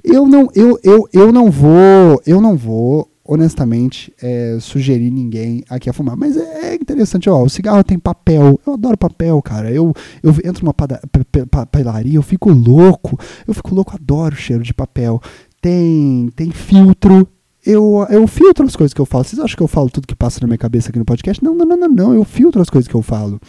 [0.04, 5.90] Eu não eu, eu, eu não vou eu não vou honestamente, é, sugerir ninguém aqui
[5.90, 6.16] a fumar.
[6.16, 8.60] Mas é, é interessante, ó, o cigarro tem papel.
[8.66, 9.70] Eu adoro papel, cara.
[9.70, 13.20] Eu, eu entro numa papelaria, eu fico louco.
[13.46, 15.22] Eu fico louco, adoro o cheiro de papel.
[15.62, 17.28] Tem, tem filtro.
[17.66, 19.26] Eu, eu filtro as coisas que eu falo.
[19.26, 21.44] Vocês acham que eu falo tudo que passa na minha cabeça aqui no podcast?
[21.44, 22.13] Não, não, não, não, não.
[22.13, 23.42] Eu filtro as coisas que eu falo.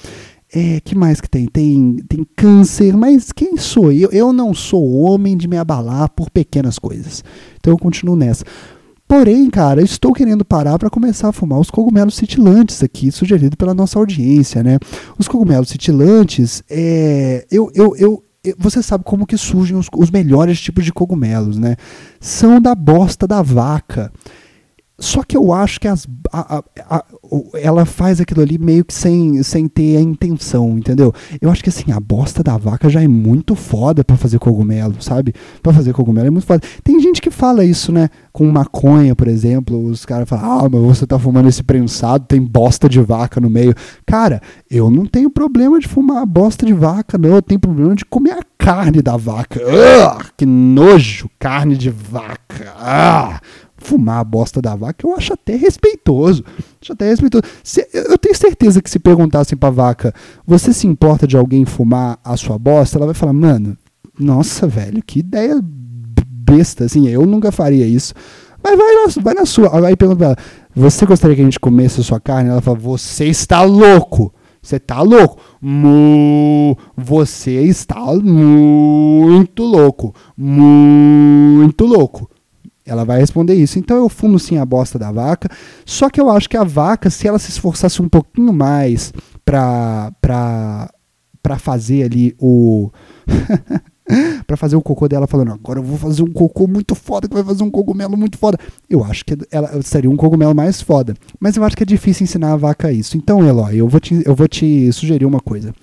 [0.53, 1.47] É, que mais que tem?
[1.47, 4.11] Tem, tem câncer, mas quem sou eu?
[4.11, 7.23] Eu não sou homem de me abalar por pequenas coisas.
[7.61, 8.45] Então eu continuo nessa.
[9.09, 13.57] Porém, cara, eu estou querendo parar para começar a fumar os cogumelos citilantes aqui, sugerido
[13.57, 14.79] pela nossa audiência, né?
[15.18, 18.23] Os cogumelos citilantes, é, eu, eu, eu,
[18.59, 21.77] você sabe como que surgem os, os melhores tipos de cogumelos, né?
[22.21, 24.12] São da bosta da vaca.
[25.00, 26.62] Só que eu acho que as, a, a,
[26.96, 27.04] a,
[27.54, 31.12] ela faz aquilo ali meio que sem, sem ter a intenção, entendeu?
[31.40, 35.00] Eu acho que assim, a bosta da vaca já é muito foda para fazer cogumelo,
[35.00, 35.32] sabe?
[35.62, 36.66] Para fazer cogumelo é muito foda.
[36.82, 38.08] Tem gente que fala isso, né?
[38.32, 42.42] Com maconha, por exemplo, os caras falam: "Ah, mas você tá fumando esse prensado, tem
[42.42, 43.74] bosta de vaca no meio".
[44.04, 48.04] Cara, eu não tenho problema de fumar bosta de vaca, não, eu tenho problema de
[48.04, 49.61] comer a carne da vaca.
[49.61, 52.74] Ugh, que nojo, carne de vaca.
[52.76, 53.40] Ah!
[53.79, 56.45] Fumar a bosta da vaca, eu acho até respeitoso.
[56.83, 57.45] Acho até respeitoso.
[57.62, 60.12] Se, eu tenho certeza que se perguntassem pra vaca,
[60.47, 62.99] você se importa de alguém fumar a sua bosta?
[62.99, 63.77] Ela vai falar, mano,
[64.19, 68.14] nossa, velho, que ideia besta, assim, eu nunca faria isso.
[68.62, 69.87] Mas vai na, vai na sua.
[69.87, 70.37] Aí pergunta pra ela,
[70.75, 72.51] você gostaria que a gente comesse a sua carne?
[72.51, 74.35] Ela fala, você está louco.
[74.61, 75.41] Você está louco.
[75.61, 80.14] Mu, você está muito louco.
[80.37, 82.29] Muito louco.
[82.88, 83.79] Ela vai responder isso.
[83.79, 85.48] Então eu fumo sim a bosta da vaca.
[85.85, 89.12] Só que eu acho que a vaca, se ela se esforçasse um pouquinho mais
[89.44, 90.90] pra, pra,
[91.42, 92.90] pra fazer ali o.
[94.46, 97.35] para fazer o cocô dela falando, agora eu vou fazer um cocô muito foda, que
[97.35, 98.59] vai fazer um cogumelo muito foda.
[98.88, 101.14] Eu acho que ela seria um cogumelo mais foda.
[101.38, 103.16] Mas eu acho que é difícil ensinar a vaca isso.
[103.16, 105.74] Então, Eloy, eu vou te, eu vou te sugerir uma coisa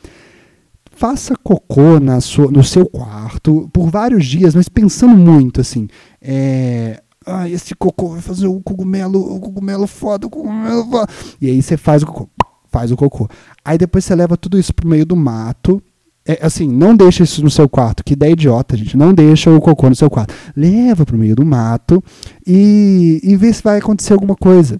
[0.95, 5.87] faça cocô na sua, no seu quarto por vários dias, mas pensando muito assim.
[6.21, 11.11] É, ah, esse cocô vai fazer o cogumelo, o cogumelo foda, o cogumelo foda.
[11.39, 12.29] E aí você faz o cocô,
[12.69, 13.27] faz o cocô.
[13.63, 15.81] Aí depois você leva tudo isso pro meio do mato.
[16.27, 18.97] É, assim, não deixa isso no seu quarto, que ideia idiota, gente.
[18.97, 20.33] Não deixa o cocô no seu quarto.
[20.55, 22.03] Leva pro meio do mato
[22.47, 24.79] e, e vê se vai acontecer alguma coisa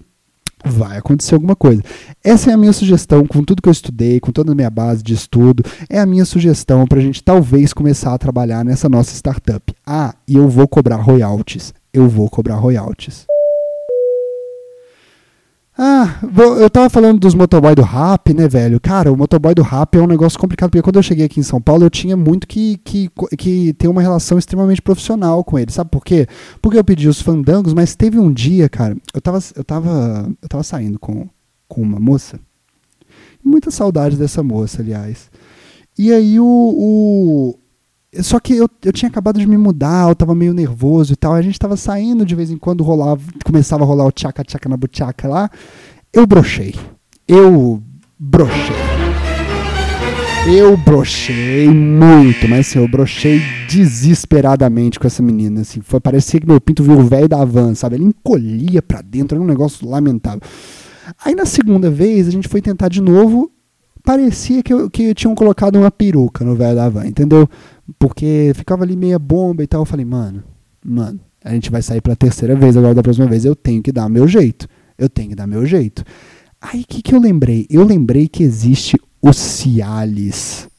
[0.64, 1.82] vai acontecer alguma coisa.
[2.24, 5.02] Essa é a minha sugestão, com tudo que eu estudei, com toda a minha base
[5.02, 9.14] de estudo, é a minha sugestão para a gente talvez começar a trabalhar nessa nossa
[9.14, 9.74] startup.
[9.86, 11.72] Ah, e eu vou cobrar royalties.
[11.92, 13.26] Eu vou cobrar royalties.
[15.78, 16.20] Ah,
[16.58, 18.80] eu tava falando dos motoboy do rap, né, velho?
[18.80, 21.42] Cara, o motoboy do rap é um negócio complicado, porque quando eu cheguei aqui em
[21.42, 25.70] São Paulo, eu tinha muito que, que, que ter uma relação extremamente profissional com ele,
[25.70, 26.26] sabe por quê?
[26.62, 30.48] Porque eu pedi os fandangos, mas teve um dia, cara, eu tava, eu tava, eu
[30.48, 31.28] tava saindo com,
[31.68, 32.40] com uma moça,
[33.44, 35.30] muita saudade dessa moça, aliás.
[35.98, 37.58] E aí o, o
[38.22, 41.34] só que eu, eu tinha acabado de me mudar, eu tava meio nervoso e tal.
[41.34, 44.76] A gente tava saindo de vez em quando, rolava, começava a rolar o tchaca-tchaca na
[44.76, 45.50] butiaca lá.
[46.12, 46.74] Eu brochei.
[47.26, 47.82] Eu
[48.18, 48.76] brochei.
[50.48, 55.62] Eu brochei muito, mas assim, eu brochei desesperadamente com essa menina.
[55.62, 57.96] Assim, foi, parecia que meu pinto viu o velho da van, sabe?
[57.96, 60.40] Ele encolhia pra dentro, era um negócio lamentável.
[61.24, 63.50] Aí na segunda vez a gente foi tentar de novo.
[64.04, 67.48] Parecia que, eu, que tinham colocado uma peruca no velho da van, entendeu?
[67.98, 69.82] Porque ficava ali meia bomba e tal.
[69.82, 70.42] Eu falei, mano,
[70.84, 73.44] mano, a gente vai sair pela terceira vez agora da próxima vez.
[73.44, 74.68] Eu tenho que dar meu jeito.
[74.98, 76.04] Eu tenho que dar meu jeito.
[76.60, 77.66] Aí o que, que eu lembrei?
[77.70, 80.68] Eu lembrei que existe o Cialis.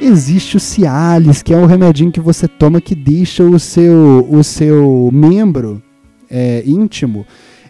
[0.00, 4.44] Existe o Cialis, que é um remedinho que você toma que deixa o seu, o
[4.44, 5.82] seu membro
[6.28, 7.24] é, íntimo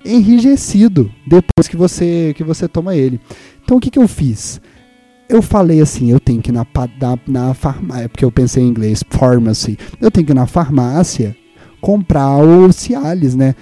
[0.04, 3.20] enrijecido depois que você, que você toma ele.
[3.62, 4.60] Então o que, que eu fiz?
[5.28, 6.66] Eu falei assim, eu tenho que ir na,
[7.00, 9.78] na, na farmácia, é porque eu pensei em inglês, pharmacy.
[10.00, 11.36] Eu tenho que ir na farmácia
[11.80, 13.54] comprar o Cialis, né?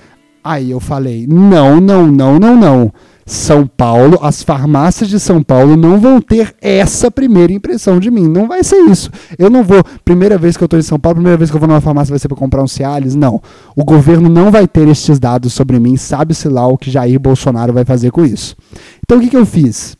[0.44, 2.92] Aí eu falei, não, não, não, não, não.
[3.24, 8.28] São Paulo, as farmácias de São Paulo não vão ter essa primeira impressão de mim.
[8.28, 9.10] Não vai ser isso.
[9.38, 11.60] Eu não vou, primeira vez que eu estou em São Paulo, primeira vez que eu
[11.60, 13.14] vou numa farmácia vai ser para comprar um Cialis.
[13.14, 13.40] Não.
[13.76, 15.96] O governo não vai ter estes dados sobre mim.
[15.96, 18.56] Sabe-se lá o que Jair Bolsonaro vai fazer com isso.
[19.04, 19.96] Então o que, que eu fiz?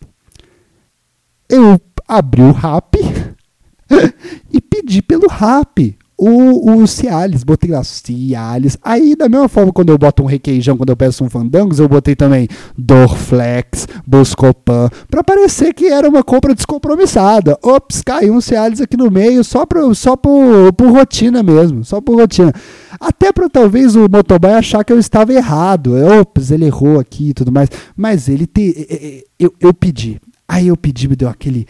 [1.52, 1.78] Eu
[2.08, 2.94] abri o RAP
[4.50, 8.78] e pedi pelo RAP o, o Cialis, botei lá Cialis.
[8.82, 11.86] Aí, da mesma forma, quando eu boto um requeijão, quando eu peço um fandangos, eu
[11.86, 12.48] botei também
[12.78, 17.58] Dorflex, Buscopan, para parecer que era uma compra descompromissada.
[17.62, 22.00] Ops, caiu um Cialis aqui no meio, só, pro, só por, por rotina mesmo, só
[22.00, 22.50] por rotina.
[22.98, 25.92] Até para talvez o motoboy achar que eu estava errado.
[26.18, 27.68] Ops, ele errou aqui e tudo mais.
[27.94, 30.18] Mas ele te, eu, eu pedi.
[30.52, 31.66] Aí eu pedi, me deu aquele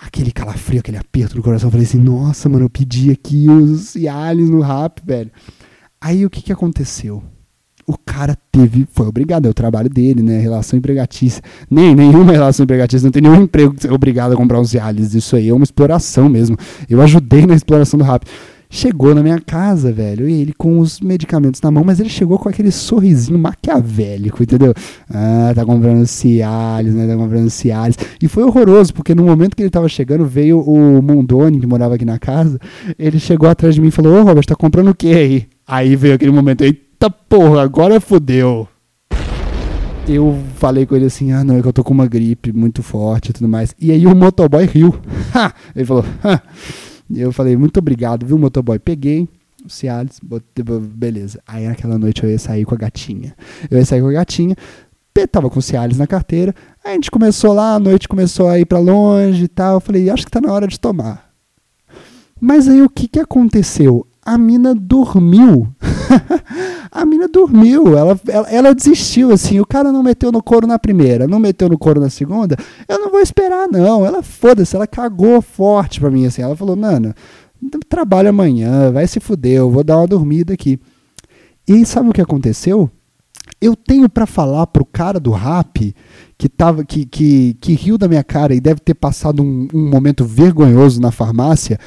[0.00, 1.66] aquele calafrio, aquele aperto no coração.
[1.66, 5.30] Eu falei assim, nossa, mano, eu pedi aqui os Cialis no rap, velho.
[6.00, 7.22] Aí o que que aconteceu?
[7.86, 10.38] O cara teve, foi obrigado, é o trabalho dele, né?
[10.38, 11.42] Relação empregatícia.
[11.70, 15.14] Nem, nenhuma relação empregatícia, não tem nenhum emprego obrigado a comprar uns Cialis.
[15.14, 16.56] Isso aí é uma exploração mesmo.
[16.88, 18.24] Eu ajudei na exploração do rap
[18.72, 22.38] chegou na minha casa, velho, e ele com os medicamentos na mão, mas ele chegou
[22.38, 24.72] com aquele sorrisinho maquiavélico, entendeu?
[25.10, 27.06] Ah, tá comprando Cialis, né?
[27.06, 27.98] Tá comprando Cialis.
[28.20, 31.96] E foi horroroso, porque no momento que ele tava chegando, veio o Mondoni, que morava
[31.96, 32.58] aqui na casa,
[32.98, 35.46] ele chegou atrás de mim e falou, ô Robert, tá comprando o que aí?
[35.68, 38.66] Aí veio aquele momento, eita porra, agora fodeu
[40.08, 42.82] eu falei com ele assim: ah, não, é que eu tô com uma gripe muito
[42.82, 43.72] forte e tudo mais.
[43.78, 44.92] E aí o motoboy riu.
[45.76, 46.04] ele falou:
[47.20, 48.78] eu falei, muito obrigado, viu, motoboy?
[48.78, 49.28] Peguei
[49.64, 50.20] o Cialis,
[50.80, 51.40] beleza.
[51.46, 53.34] Aí naquela noite eu ia sair com a gatinha.
[53.70, 54.56] Eu ia sair com a gatinha,
[55.30, 56.54] tava com o Cialis na carteira.
[56.84, 59.74] Aí a gente começou lá, a noite começou a ir para longe e tal.
[59.74, 61.30] Eu falei, acho que tá na hora de tomar.
[62.40, 64.06] Mas aí o que, que aconteceu?
[64.24, 65.74] A mina dormiu.
[66.92, 70.78] a mina dormiu, ela, ela, ela, desistiu, assim, o cara não meteu no couro na
[70.78, 72.56] primeira, não meteu no couro na segunda,
[72.88, 74.06] eu não vou esperar, não.
[74.06, 76.42] Ela foda-se, ela cagou forte pra mim, assim.
[76.42, 77.14] Ela falou, mano,
[77.88, 80.78] trabalho amanhã, vai se fuder, eu vou dar uma dormida aqui.
[81.66, 82.90] E sabe o que aconteceu?
[83.60, 85.94] Eu tenho para falar pro cara do rap
[86.36, 89.88] que, tava, que, que, que riu da minha cara e deve ter passado um, um
[89.88, 91.78] momento vergonhoso na farmácia,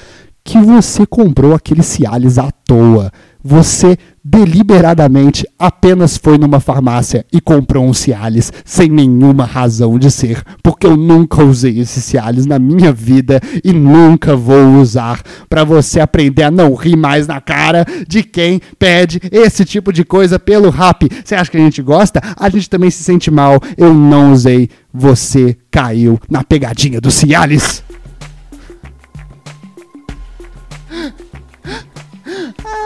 [0.45, 3.11] que você comprou aquele Cialis à toa.
[3.43, 10.43] Você deliberadamente apenas foi numa farmácia e comprou um Cialis sem nenhuma razão de ser,
[10.63, 15.99] porque eu nunca usei esse Cialis na minha vida e nunca vou usar para você
[15.99, 20.69] aprender a não rir mais na cara de quem pede esse tipo de coisa pelo
[20.69, 21.07] rap.
[21.23, 22.21] Você acha que a gente gosta?
[22.37, 23.59] A gente também se sente mal.
[23.77, 27.83] Eu não usei, você caiu na pegadinha do Cialis.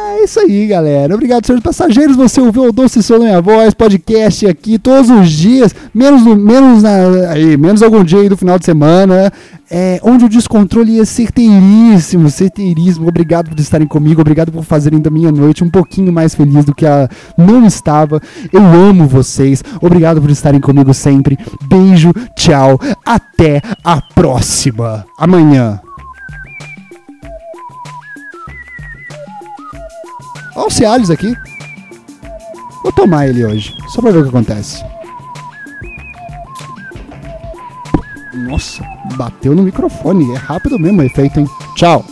[0.09, 1.13] É isso aí, galera.
[1.13, 2.15] Obrigado, senhores passageiros.
[2.15, 6.81] Você ouviu o Doce Som da Minha Voz, podcast aqui todos os dias, menos, menos,
[6.81, 9.31] na, aí, menos algum dia aí do final de semana,
[9.69, 13.07] é, onde o descontrole é certeiríssimo, certeiríssimo.
[13.07, 16.73] Obrigado por estarem comigo, obrigado por fazerem da minha noite um pouquinho mais feliz do
[16.73, 17.07] que a
[17.37, 18.19] não estava.
[18.51, 21.37] Eu amo vocês, obrigado por estarem comigo sempre.
[21.61, 25.05] Beijo, tchau, até a próxima.
[25.17, 25.79] Amanhã.
[30.55, 31.35] Olha o Cialis aqui.
[32.83, 34.83] Vou tomar ele hoje, só pra ver o que acontece.
[38.33, 38.83] Nossa,
[39.15, 40.33] bateu no microfone.
[40.33, 41.47] É rápido mesmo o efeito, hein?
[41.75, 42.05] Tchau.